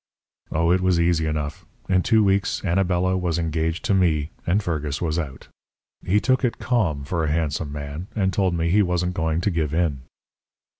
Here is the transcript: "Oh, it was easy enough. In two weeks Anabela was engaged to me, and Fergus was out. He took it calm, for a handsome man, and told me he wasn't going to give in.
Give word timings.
"Oh, 0.51 0.71
it 0.71 0.81
was 0.81 0.99
easy 0.99 1.27
enough. 1.27 1.63
In 1.87 2.01
two 2.01 2.23
weeks 2.23 2.63
Anabela 2.65 3.15
was 3.15 3.37
engaged 3.37 3.85
to 3.85 3.93
me, 3.93 4.31
and 4.47 4.63
Fergus 4.63 4.99
was 4.99 5.19
out. 5.19 5.47
He 6.03 6.19
took 6.19 6.43
it 6.43 6.57
calm, 6.57 7.03
for 7.03 7.23
a 7.23 7.31
handsome 7.31 7.71
man, 7.71 8.07
and 8.15 8.33
told 8.33 8.55
me 8.55 8.71
he 8.71 8.81
wasn't 8.81 9.13
going 9.13 9.41
to 9.41 9.51
give 9.51 9.75
in. 9.75 10.01